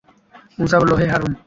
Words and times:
মূসা 0.59 0.77
বলল, 0.81 0.91
হে 0.99 1.05
হারূন! 1.11 1.31